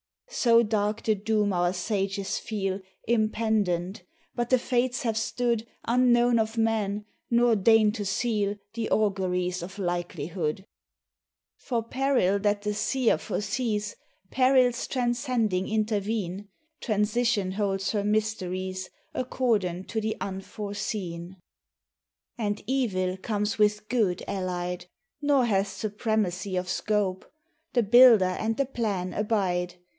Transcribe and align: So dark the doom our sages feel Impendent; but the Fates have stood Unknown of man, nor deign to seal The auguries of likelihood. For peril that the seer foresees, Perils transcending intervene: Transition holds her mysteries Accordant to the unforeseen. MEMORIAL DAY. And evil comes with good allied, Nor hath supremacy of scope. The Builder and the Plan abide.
So 0.33 0.63
dark 0.63 1.03
the 1.03 1.13
doom 1.13 1.53
our 1.53 1.73
sages 1.73 2.39
feel 2.39 2.79
Impendent; 3.07 4.03
but 4.33 4.49
the 4.49 4.57
Fates 4.57 5.03
have 5.03 5.17
stood 5.17 5.67
Unknown 5.85 6.39
of 6.39 6.57
man, 6.57 7.05
nor 7.29 7.55
deign 7.55 7.91
to 7.91 8.05
seal 8.05 8.55
The 8.73 8.89
auguries 8.89 9.61
of 9.61 9.77
likelihood. 9.77 10.65
For 11.57 11.83
peril 11.83 12.39
that 12.39 12.63
the 12.63 12.73
seer 12.73 13.17
foresees, 13.17 13.95
Perils 14.31 14.87
transcending 14.87 15.67
intervene: 15.67 16.47
Transition 16.79 17.51
holds 17.51 17.91
her 17.91 18.05
mysteries 18.05 18.89
Accordant 19.13 19.87
to 19.89 20.01
the 20.01 20.15
unforeseen. 20.21 21.19
MEMORIAL 21.19 21.35
DAY. 21.35 22.31
And 22.37 22.63
evil 22.65 23.17
comes 23.17 23.59
with 23.59 23.87
good 23.89 24.23
allied, 24.27 24.87
Nor 25.21 25.45
hath 25.45 25.67
supremacy 25.67 26.55
of 26.55 26.69
scope. 26.69 27.29
The 27.73 27.83
Builder 27.83 28.35
and 28.39 28.55
the 28.57 28.65
Plan 28.65 29.13
abide. 29.13 29.75